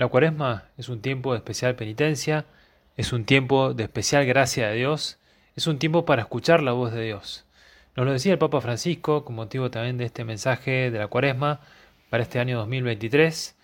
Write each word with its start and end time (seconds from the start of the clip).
La 0.00 0.08
cuaresma 0.08 0.64
es 0.78 0.88
un 0.88 1.02
tiempo 1.02 1.32
de 1.32 1.40
especial 1.40 1.76
penitencia, 1.76 2.46
es 2.96 3.12
un 3.12 3.26
tiempo 3.26 3.74
de 3.74 3.82
especial 3.82 4.24
gracia 4.24 4.68
de 4.68 4.76
Dios, 4.76 5.18
es 5.56 5.66
un 5.66 5.78
tiempo 5.78 6.06
para 6.06 6.22
escuchar 6.22 6.62
la 6.62 6.72
voz 6.72 6.94
de 6.94 7.04
Dios. 7.04 7.44
Nos 7.94 8.06
lo 8.06 8.12
decía 8.12 8.32
el 8.32 8.38
Papa 8.38 8.62
Francisco 8.62 9.26
con 9.26 9.34
motivo 9.34 9.70
también 9.70 9.98
de 9.98 10.06
este 10.06 10.24
mensaje 10.24 10.90
de 10.90 10.98
la 10.98 11.08
cuaresma 11.08 11.60
para 12.08 12.22
este 12.22 12.38
año 12.38 12.56
2023, 12.60 13.58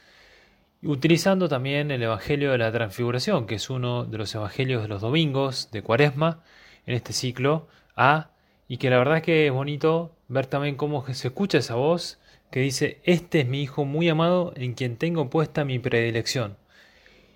utilizando 0.82 1.48
también 1.48 1.90
el 1.90 2.02
Evangelio 2.02 2.52
de 2.52 2.58
la 2.58 2.70
Transfiguración, 2.70 3.46
que 3.46 3.54
es 3.54 3.70
uno 3.70 4.04
de 4.04 4.18
los 4.18 4.34
evangelios 4.34 4.82
de 4.82 4.88
los 4.88 5.00
domingos 5.00 5.70
de 5.72 5.80
cuaresma 5.80 6.42
en 6.84 6.96
este 6.96 7.14
ciclo 7.14 7.66
A, 7.96 8.28
y 8.68 8.76
que 8.76 8.90
la 8.90 8.98
verdad 8.98 9.16
es 9.16 9.22
que 9.22 9.46
es 9.46 9.52
bonito 9.54 10.14
ver 10.28 10.44
también 10.44 10.76
cómo 10.76 11.02
se 11.14 11.28
escucha 11.28 11.56
esa 11.56 11.76
voz 11.76 12.18
que 12.50 12.60
dice, 12.60 13.00
este 13.04 13.40
es 13.40 13.46
mi 13.46 13.62
Hijo 13.62 13.84
muy 13.84 14.08
amado 14.08 14.52
en 14.56 14.74
quien 14.74 14.96
tengo 14.96 15.30
puesta 15.30 15.64
mi 15.64 15.78
predilección. 15.78 16.56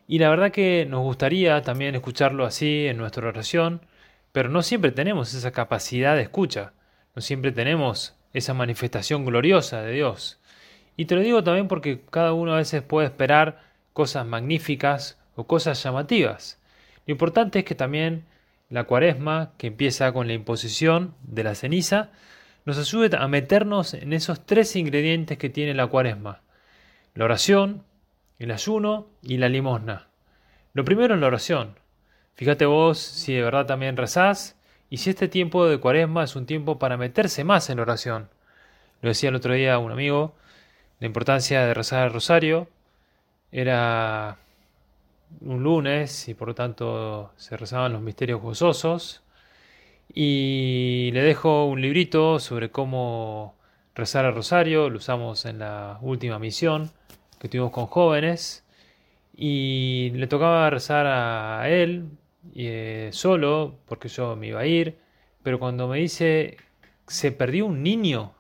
Y 0.07 0.19
la 0.19 0.31
verdad 0.31 0.51
que 0.51 0.87
nos 0.89 1.03
gustaría 1.03 1.63
también 1.63 1.95
escucharlo 1.95 2.45
así 2.45 2.87
en 2.87 2.97
nuestra 2.97 3.29
oración, 3.29 3.81
pero 4.33 4.49
no 4.49 4.63
siempre 4.63 4.93
tenemos 4.93 5.35
esa 5.35 5.51
capacidad 5.53 6.17
de 6.17 6.23
escucha, 6.23 6.73
no 7.15 7.23
siempre 7.23 7.53
tenemos 7.53 8.17
esa 8.33 8.55
manifestación 8.55 9.25
gloriosa 9.25 9.83
de 9.83 9.93
Dios. 9.93 10.41
Y 10.97 11.07
te 11.07 11.15
lo 11.15 11.23
digo 11.23 11.43
también 11.43 11.69
porque 11.69 12.03
cada 12.11 12.33
uno 12.33 12.55
a 12.55 12.59
veces 12.59 12.83
puede 12.83 13.07
esperar 13.07 13.63
cosas 13.93 14.27
magníficas 14.27 15.19
o 15.35 15.47
cosas 15.47 15.83
llamativas. 15.83 16.59
Lo 17.07 17.13
importante 17.13 17.61
es 17.61 17.65
que 17.65 17.75
también 17.75 18.25
la 18.69 18.85
cuaresma, 18.85 19.53
que 19.59 19.67
empieza 19.67 20.13
con 20.13 20.27
la 20.27 20.33
imposición 20.33 21.15
de 21.23 21.45
la 21.45 21.55
ceniza, 21.55 22.11
nos 22.71 22.79
ayude 22.79 23.17
a 23.17 23.27
meternos 23.27 23.95
en 23.95 24.13
esos 24.13 24.47
tres 24.47 24.77
ingredientes 24.77 25.39
que 25.39 25.51
tiene 25.51 25.75
la 25.75 25.89
cuaresma. 25.89 26.43
La 27.15 27.25
oración, 27.25 27.83
el 28.39 28.53
ayuno 28.53 29.09
y 29.23 29.39
la 29.39 29.49
limosna. 29.49 30.07
Lo 30.73 30.85
primero 30.85 31.15
es 31.15 31.21
la 31.21 31.27
oración. 31.27 31.75
Fíjate 32.35 32.67
vos 32.67 32.99
si 32.99 33.35
de 33.35 33.43
verdad 33.43 33.67
también 33.67 33.97
rezás 33.97 34.57
y 34.89 34.99
si 34.99 35.11
este 35.11 35.27
tiempo 35.27 35.67
de 35.67 35.79
cuaresma 35.79 36.23
es 36.23 36.37
un 36.37 36.47
tiempo 36.47 36.79
para 36.79 36.97
meterse 36.97 37.43
más 37.43 37.69
en 37.71 37.77
la 37.77 37.83
oración. 37.83 38.29
Lo 39.03 39.09
decía 39.09 39.31
el 39.31 39.35
otro 39.35 39.53
día 39.55 39.79
un 39.79 39.91
amigo, 39.91 40.37
la 41.01 41.09
importancia 41.09 41.67
de 41.67 41.75
rezar 41.75 42.07
el 42.07 42.13
rosario 42.13 42.69
era 43.51 44.39
un 45.41 45.65
lunes 45.65 46.29
y 46.29 46.35
por 46.35 46.49
lo 46.49 46.55
tanto 46.55 47.33
se 47.37 47.57
rezaban 47.57 47.93
los 47.93 48.03
misterios 48.03 48.41
gozosos 48.41 49.23
y 50.13 51.11
le 51.13 51.23
dejo 51.23 51.67
un 51.67 51.81
librito 51.81 52.39
sobre 52.39 52.71
cómo 52.71 53.57
rezar 53.95 54.25
el 54.25 54.35
rosario, 54.35 54.91
lo 54.91 54.99
usamos 54.99 55.45
en 55.45 55.61
la 55.61 55.99
última 56.03 56.39
misión 56.39 56.91
que 57.39 57.49
tuvimos 57.49 57.73
con 57.73 57.87
jóvenes. 57.87 58.65
Y 59.35 60.11
le 60.15 60.27
tocaba 60.27 60.69
rezar 60.71 61.07
a 61.07 61.69
él 61.69 62.11
eh, 62.55 63.11
solo 63.13 63.79
porque 63.87 64.09
yo 64.09 64.37
me 64.37 64.49
iba 64.49 64.61
a 64.61 64.67
ir, 64.67 64.99
pero 65.43 65.59
cuando 65.59 65.89
me 65.89 65.99
dice 65.99 66.57
se 67.07 67.33
perdió 67.33 67.67
un 67.67 67.83
niño, 67.83 68.35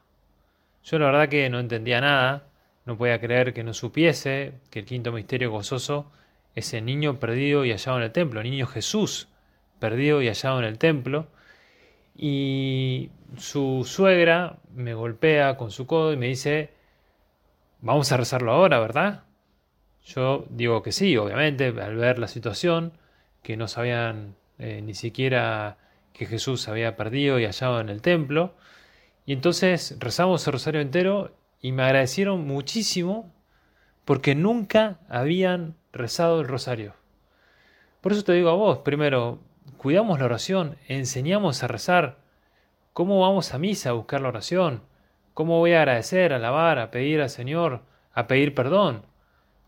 yo 0.85 0.99
la 0.99 1.07
verdad 1.07 1.29
que 1.29 1.51
no 1.51 1.59
entendía 1.59 2.01
nada, 2.01 2.45
no 2.87 2.97
podía 2.97 3.21
creer 3.21 3.53
que 3.53 3.65
no 3.65 3.75
supiese 3.75 4.55
que 4.71 4.81
el 4.81 4.85
quinto 4.85 5.13
misterio 5.13 5.51
gozoso, 5.51 6.11
ese 6.55 6.81
niño 6.81 7.19
perdido 7.19 7.65
y 7.65 7.73
hallado 7.73 7.99
en 7.99 8.05
el 8.05 8.13
templo, 8.13 8.43
niño 8.43 8.67
Jesús 8.67 9.29
perdido 9.81 10.23
y 10.23 10.29
hallado 10.29 10.61
en 10.61 10.67
el 10.67 10.79
templo, 10.79 11.27
y 12.17 13.11
su 13.37 13.85
suegra 13.87 14.59
me 14.75 14.95
golpea 14.95 15.57
con 15.57 15.71
su 15.71 15.87
codo 15.87 16.13
y 16.13 16.17
me 16.17 16.27
dice, 16.27 16.71
vamos 17.81 18.13
a 18.13 18.17
rezarlo 18.17 18.53
ahora, 18.53 18.79
¿verdad? 18.79 19.25
Yo 20.05 20.47
digo 20.51 20.83
que 20.83 20.93
sí, 20.93 21.17
obviamente, 21.17 21.67
al 21.67 21.97
ver 21.97 22.19
la 22.19 22.29
situación, 22.29 22.93
que 23.43 23.57
no 23.57 23.69
sabían 23.69 24.35
eh, 24.59 24.83
ni 24.83 24.95
siquiera 24.95 25.79
que 26.13 26.27
Jesús 26.27 26.69
había 26.69 26.97
perdido 26.97 27.39
y 27.39 27.45
hallado 27.45 27.81
en 27.81 27.89
el 27.89 28.03
templo. 28.03 28.55
Y 29.27 29.33
entonces 29.33 29.97
rezamos 29.99 30.47
el 30.47 30.53
rosario 30.55 30.81
entero 30.81 31.35
y 31.61 31.73
me 31.73 31.83
agradecieron 31.83 32.47
muchísimo 32.47 33.33
porque 34.05 34.35
nunca 34.35 34.99
habían 35.09 35.77
rezado 35.93 36.41
el 36.41 36.49
rosario. 36.49 36.95
Por 38.01 38.13
eso 38.13 38.25
te 38.25 38.33
digo 38.33 38.51
a 38.51 38.55
vos, 38.55 38.79
primero, 38.79 39.41
cuidamos 39.77 40.19
la 40.19 40.27
oración, 40.27 40.77
enseñamos 40.89 41.63
a 41.63 41.69
rezar. 41.69 42.19
¿Cómo 42.93 43.21
vamos 43.21 43.55
a 43.55 43.59
misa 43.59 43.91
a 43.91 43.95
buscar 43.95 44.21
la 44.21 44.29
oración? 44.29 44.83
¿Cómo 45.35 45.59
voy 45.59 45.73
a 45.73 45.79
agradecer, 45.79 46.33
a 46.33 46.37
alabar, 46.37 46.79
a 46.79 46.91
pedir 46.91 47.21
al 47.21 47.31
Señor, 47.31 47.83
a 48.13 48.27
pedir 48.27 48.55
perdón? 48.55 49.03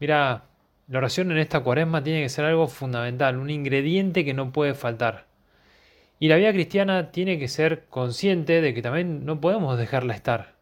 Mira, 0.00 0.44
la 0.88 0.98
oración 0.98 1.30
en 1.30 1.38
esta 1.38 1.60
cuaresma 1.60 2.02
tiene 2.02 2.22
que 2.22 2.28
ser 2.28 2.44
algo 2.44 2.68
fundamental, 2.68 3.36
un 3.36 3.50
ingrediente 3.50 4.24
que 4.24 4.34
no 4.34 4.52
puede 4.52 4.74
faltar. 4.74 5.26
Y 6.18 6.28
la 6.28 6.36
vida 6.36 6.52
cristiana 6.52 7.10
tiene 7.10 7.38
que 7.38 7.48
ser 7.48 7.86
consciente 7.86 8.60
de 8.60 8.74
que 8.74 8.82
también 8.82 9.24
no 9.24 9.40
podemos 9.40 9.78
dejarla 9.78 10.14
estar. 10.14 10.54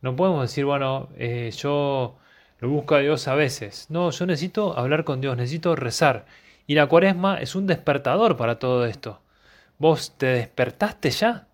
No 0.00 0.16
podemos 0.16 0.42
decir, 0.42 0.64
bueno, 0.64 1.08
eh, 1.16 1.50
yo 1.56 2.16
lo 2.58 2.68
busco 2.68 2.94
a 2.96 3.00
Dios 3.00 3.26
a 3.28 3.34
veces. 3.34 3.86
No, 3.88 4.10
yo 4.10 4.26
necesito 4.26 4.78
hablar 4.78 5.04
con 5.04 5.20
Dios, 5.20 5.36
necesito 5.36 5.74
rezar. 5.74 6.26
Y 6.66 6.74
la 6.74 6.86
cuaresma 6.86 7.38
es 7.40 7.54
un 7.54 7.66
despertador 7.66 8.36
para 8.36 8.58
todo 8.58 8.86
esto. 8.86 9.20
¿Vos 9.78 10.16
te 10.16 10.26
despertaste 10.26 11.10
ya? 11.10 11.46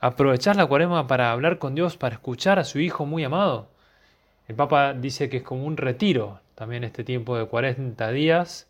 ¿Aprovechás 0.00 0.56
la 0.56 0.66
cuaresma 0.66 1.06
para 1.06 1.30
hablar 1.30 1.58
con 1.58 1.74
Dios, 1.74 1.96
para 1.96 2.14
escuchar 2.14 2.58
a 2.58 2.64
su 2.64 2.80
Hijo 2.80 3.04
muy 3.04 3.22
amado? 3.22 3.68
El 4.48 4.56
Papa 4.56 4.94
dice 4.94 5.28
que 5.28 5.38
es 5.38 5.42
como 5.42 5.64
un 5.64 5.76
retiro 5.76 6.40
también 6.54 6.84
este 6.84 7.04
tiempo 7.04 7.36
de 7.36 7.46
40 7.46 8.10
días, 8.10 8.68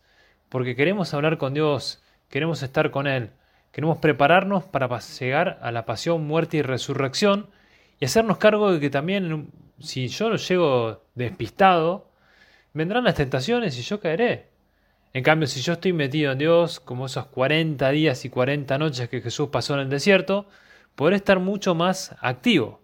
porque 0.49 0.77
queremos 0.77 1.15
hablar 1.15 1.39
con 1.39 1.55
Dios, 1.55 2.03
queremos 2.29 2.63
estar 2.63 2.91
con 2.91 3.07
Él, 3.07 3.31
queremos 3.73 3.99
prepararnos 3.99 4.65
para 4.65 4.99
llegar 4.99 5.59
a 5.63 5.73
la 5.73 5.87
pasión, 5.87 6.27
muerte 6.27 6.59
y 6.59 6.63
resurrección 6.63 7.49
y 7.99 8.05
hacernos 8.05 8.39
cargo 8.39 8.73
de 8.73 8.81
que 8.81 8.91
también 8.91 9.51
si 9.79 10.09
yo 10.09 10.35
llego 10.35 11.03
despistado, 11.15 12.09
vendrán 12.75 13.05
las 13.05 13.15
tentaciones 13.15 13.79
y 13.79 13.83
yo 13.83 14.01
caeré. 14.01 14.49
En 15.13 15.25
cambio, 15.25 15.49
si 15.49 15.61
yo 15.61 15.73
estoy 15.73 15.93
metido 15.93 16.33
en 16.33 16.39
Dios, 16.39 16.79
como 16.79 17.07
esos 17.07 17.27
40 17.27 17.91
días 17.91 18.25
y 18.25 18.31
40 18.31 18.79
noches 18.79 19.09
que 19.09 19.21
Jesús 19.21 19.49
pasó 19.49 19.75
en 19.75 19.81
el 19.81 19.91
desierto, 19.91 20.47
podré 20.95 21.17
estar 21.17 21.41
mucho 21.41 21.75
más 21.75 22.15
activo. 22.21 22.81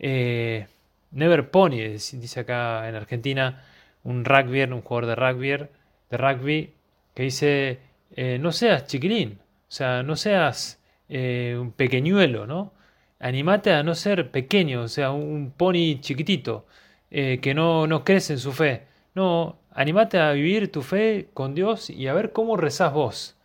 Eh, 0.00 0.66
Never 1.12 1.50
Pony, 1.50 1.76
dice 1.76 2.40
acá 2.40 2.88
en 2.88 2.96
Argentina, 2.96 3.64
un 4.02 4.24
rugby, 4.24 4.62
un 4.64 4.82
jugador 4.82 5.06
de 5.06 5.14
rugby, 5.14 5.68
de 6.10 6.16
rugby 6.16 6.74
que 7.14 7.22
dice, 7.22 7.78
eh, 8.16 8.38
no 8.40 8.50
seas 8.50 8.86
chiquilín, 8.86 9.38
o 9.40 9.70
sea, 9.70 10.02
no 10.02 10.16
seas 10.16 10.80
eh, 11.08 11.56
un 11.58 11.72
pequeñuelo, 11.72 12.46
¿no? 12.46 12.72
Animate 13.20 13.72
a 13.72 13.82
no 13.84 13.94
ser 13.94 14.30
pequeño, 14.30 14.82
o 14.82 14.88
sea, 14.88 15.12
un 15.12 15.52
pony 15.56 16.00
chiquitito, 16.00 16.66
que 17.10 17.52
no, 17.54 17.86
no 17.86 18.04
crece 18.04 18.34
en 18.34 18.38
su 18.38 18.52
fe. 18.52 18.82
No, 19.14 19.58
Animate 19.78 20.18
a 20.18 20.32
vivir 20.32 20.72
tu 20.72 20.82
fe 20.82 21.28
con 21.34 21.54
Dios 21.54 21.88
y 21.88 22.08
a 22.08 22.12
ver 22.12 22.32
cómo 22.32 22.56
rezás 22.56 22.92
vos. 22.92 23.36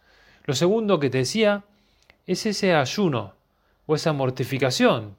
Lo 0.45 0.55
segundo 0.55 0.99
que 0.99 1.11
te 1.11 1.19
decía 1.19 1.63
es 2.25 2.47
ese 2.47 2.73
ayuno 2.73 3.35
o 3.85 3.93
esa 3.93 4.13
mortificación 4.13 5.15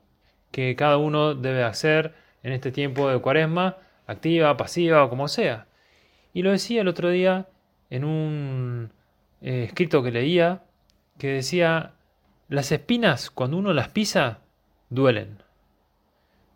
que 0.51 0.75
cada 0.75 0.97
uno 0.97 1.37
debe 1.37 1.63
hacer 1.63 2.17
en 2.43 2.53
este 2.53 2.73
tiempo 2.73 3.09
de 3.09 3.21
cuaresma, 3.21 3.77
activa, 4.09 4.57
pasiva 4.57 5.05
o 5.05 5.09
como 5.09 5.29
sea. 5.29 5.69
Y 6.33 6.43
lo 6.43 6.51
decía 6.51 6.81
el 6.81 6.89
otro 6.89 7.11
día 7.11 7.47
en 7.91 8.03
un 8.03 8.91
eh, 9.41 9.67
escrito 9.69 10.03
que 10.03 10.11
leía 10.11 10.63
que 11.17 11.29
decía, 11.29 11.93
las 12.49 12.73
espinas 12.73 13.31
cuando 13.31 13.57
uno 13.57 13.73
las 13.73 13.87
pisa 13.87 14.41
duelen, 14.91 15.45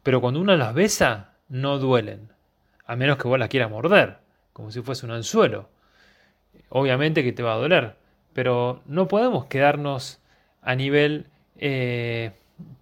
pero 0.02 0.20
cuando 0.20 0.40
uno 0.40 0.56
las 0.56 0.74
besa 0.74 1.34
no 1.48 1.78
duelen, 1.78 2.32
a 2.86 2.96
menos 2.96 3.18
que 3.18 3.28
vos 3.28 3.38
las 3.38 3.50
quieras 3.50 3.70
morder 3.70 4.26
como 4.58 4.72
si 4.72 4.82
fuese 4.82 5.06
un 5.06 5.12
anzuelo. 5.12 5.68
Obviamente 6.68 7.22
que 7.22 7.30
te 7.30 7.44
va 7.44 7.52
a 7.52 7.58
doler, 7.58 7.94
pero 8.32 8.82
no 8.86 9.06
podemos 9.06 9.44
quedarnos 9.44 10.18
a 10.62 10.74
nivel 10.74 11.26
eh, 11.58 12.32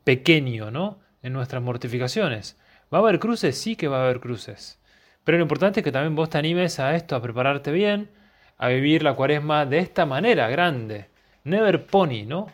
pequeño, 0.03 0.71
¿no? 0.71 0.99
En 1.23 1.35
nuestras 1.35 1.63
mortificaciones. 1.63 2.57
¿Va 2.93 2.97
a 2.97 3.01
haber 3.03 3.19
cruces? 3.19 3.59
Sí 3.59 3.77
que 3.77 3.89
va 3.89 3.99
a 3.99 4.05
haber 4.05 4.21
cruces. 4.21 4.79
Pero 5.23 5.37
lo 5.37 5.43
importante 5.43 5.81
es 5.81 5.85
que 5.85 5.93
también 5.93 6.17
vos 6.17 6.31
te 6.31 6.39
animes 6.39 6.81
a 6.81 6.97
esto, 6.97 7.15
a 7.15 7.21
prepararte 7.21 7.73
bien, 7.73 8.09
a 8.57 8.69
vivir 8.69 9.03
la 9.03 9.13
cuaresma 9.13 9.67
de 9.67 9.81
esta 9.81 10.07
manera 10.07 10.49
grande. 10.49 11.09
Never 11.45 11.85
pony, 11.85 12.25
¿no? 12.27 12.47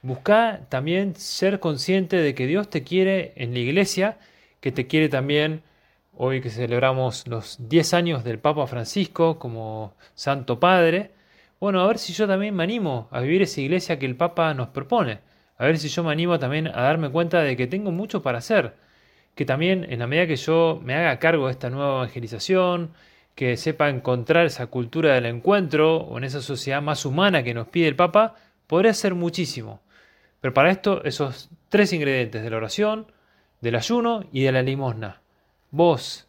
Busca 0.00 0.60
también 0.70 1.16
ser 1.16 1.60
consciente 1.60 2.16
de 2.16 2.34
que 2.34 2.46
Dios 2.46 2.70
te 2.70 2.82
quiere 2.82 3.34
en 3.36 3.52
la 3.52 3.58
iglesia, 3.58 4.16
que 4.60 4.72
te 4.72 4.86
quiere 4.86 5.10
también 5.10 5.64
hoy 6.22 6.42
que 6.42 6.50
celebramos 6.50 7.26
los 7.26 7.56
10 7.66 7.94
años 7.94 8.24
del 8.24 8.38
Papa 8.38 8.66
Francisco 8.66 9.38
como 9.38 9.94
Santo 10.14 10.60
Padre, 10.60 11.12
bueno, 11.58 11.80
a 11.80 11.86
ver 11.86 11.96
si 11.96 12.12
yo 12.12 12.26
también 12.28 12.54
me 12.54 12.62
animo 12.62 13.08
a 13.10 13.20
vivir 13.20 13.40
esa 13.40 13.62
iglesia 13.62 13.98
que 13.98 14.04
el 14.04 14.16
Papa 14.16 14.52
nos 14.52 14.68
propone, 14.68 15.20
a 15.56 15.64
ver 15.64 15.78
si 15.78 15.88
yo 15.88 16.04
me 16.04 16.12
animo 16.12 16.38
también 16.38 16.68
a 16.68 16.82
darme 16.82 17.08
cuenta 17.08 17.40
de 17.40 17.56
que 17.56 17.66
tengo 17.66 17.90
mucho 17.90 18.20
para 18.22 18.36
hacer, 18.36 18.74
que 19.34 19.46
también 19.46 19.86
en 19.88 19.98
la 19.98 20.06
medida 20.06 20.26
que 20.26 20.36
yo 20.36 20.78
me 20.84 20.94
haga 20.94 21.18
cargo 21.18 21.46
de 21.46 21.52
esta 21.52 21.70
nueva 21.70 21.94
evangelización, 21.94 22.90
que 23.34 23.56
sepa 23.56 23.88
encontrar 23.88 24.44
esa 24.44 24.66
cultura 24.66 25.14
del 25.14 25.24
encuentro 25.24 25.96
o 25.96 26.18
en 26.18 26.24
esa 26.24 26.42
sociedad 26.42 26.82
más 26.82 27.06
humana 27.06 27.42
que 27.42 27.54
nos 27.54 27.68
pide 27.68 27.88
el 27.88 27.96
Papa, 27.96 28.34
podría 28.66 28.92
ser 28.92 29.14
muchísimo. 29.14 29.80
Pero 30.42 30.52
para 30.52 30.70
esto, 30.70 31.02
esos 31.02 31.48
tres 31.70 31.94
ingredientes 31.94 32.42
de 32.42 32.50
la 32.50 32.58
oración, 32.58 33.06
del 33.62 33.76
ayuno 33.76 34.26
y 34.32 34.42
de 34.42 34.52
la 34.52 34.60
limosna. 34.60 35.22
Vos 35.70 36.26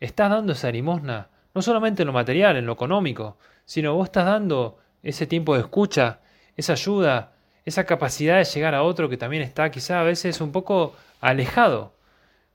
estás 0.00 0.30
dando 0.30 0.52
esa 0.52 0.70
limosna, 0.70 1.28
no 1.54 1.62
solamente 1.62 2.02
en 2.02 2.08
lo 2.08 2.12
material, 2.12 2.56
en 2.56 2.66
lo 2.66 2.72
económico, 2.72 3.38
sino 3.64 3.94
vos 3.94 4.06
estás 4.06 4.26
dando 4.26 4.78
ese 5.02 5.26
tiempo 5.26 5.54
de 5.54 5.60
escucha, 5.60 6.20
esa 6.56 6.74
ayuda, 6.74 7.32
esa 7.64 7.84
capacidad 7.84 8.38
de 8.38 8.44
llegar 8.44 8.74
a 8.74 8.82
otro 8.82 9.08
que 9.08 9.16
también 9.16 9.42
está 9.42 9.70
quizá 9.70 10.00
a 10.00 10.04
veces 10.04 10.40
un 10.40 10.52
poco 10.52 10.94
alejado. 11.20 11.94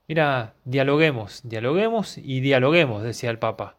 Mira, 0.06 0.54
dialoguemos, 0.64 1.40
dialoguemos 1.44 2.18
y 2.18 2.40
dialoguemos, 2.40 3.02
decía 3.02 3.30
el 3.30 3.38
Papa. 3.38 3.76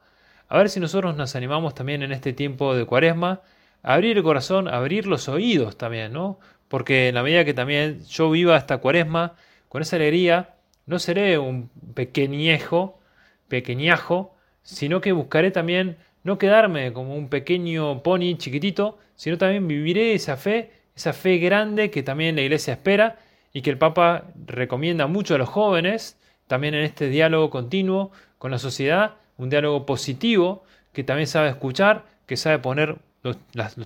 A 0.47 0.57
ver 0.57 0.69
si 0.69 0.79
nosotros 0.79 1.15
nos 1.15 1.35
animamos 1.35 1.75
también 1.75 2.03
en 2.03 2.11
este 2.11 2.33
tiempo 2.33 2.75
de 2.75 2.85
cuaresma 2.85 3.41
a 3.83 3.93
abrir 3.93 4.17
el 4.17 4.23
corazón, 4.23 4.67
abrir 4.67 5.07
los 5.07 5.29
oídos 5.29 5.77
también, 5.77 6.11
¿no? 6.11 6.39
Porque 6.67 7.09
en 7.09 7.15
la 7.15 7.23
medida 7.23 7.45
que 7.45 7.53
también 7.53 8.03
yo 8.05 8.29
viva 8.29 8.57
esta 8.57 8.79
cuaresma 8.79 9.35
con 9.69 9.81
esa 9.81 9.95
alegría, 9.95 10.55
no 10.89 10.97
seré 10.97 11.37
un 11.37 11.69
pequeñejo, 11.93 12.99
pequeñajo, 13.47 14.35
sino 14.63 15.01
que 15.01 15.11
buscaré 15.11 15.51
también 15.51 15.97
no 16.23 16.39
quedarme 16.39 16.93
como 16.93 17.15
un 17.15 17.29
pequeño 17.29 18.01
pony 18.01 18.35
chiquitito, 18.37 18.97
sino 19.15 19.37
también 19.37 19.67
viviré 19.67 20.15
esa 20.15 20.35
fe, 20.35 20.71
esa 20.95 21.13
fe 21.13 21.37
grande 21.37 21.91
que 21.91 22.01
también 22.01 22.35
la 22.35 22.41
iglesia 22.41 22.73
espera 22.73 23.19
y 23.53 23.61
que 23.61 23.69
el 23.69 23.77
Papa 23.77 24.31
recomienda 24.47 25.05
mucho 25.05 25.35
a 25.35 25.37
los 25.37 25.47
jóvenes, 25.47 26.17
también 26.47 26.73
en 26.73 26.83
este 26.83 27.07
diálogo 27.07 27.51
continuo 27.51 28.11
con 28.39 28.49
la 28.49 28.57
sociedad, 28.57 29.13
un 29.37 29.51
diálogo 29.51 29.85
positivo, 29.85 30.63
que 30.91 31.03
también 31.03 31.27
sabe 31.27 31.49
escuchar, 31.49 32.05
que 32.25 32.35
sabe 32.35 32.57
poner 32.57 32.97
los, 33.21 33.37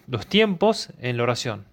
los 0.07 0.27
tiempos 0.27 0.89
en 1.01 1.17
la 1.17 1.23
oración. 1.23 1.65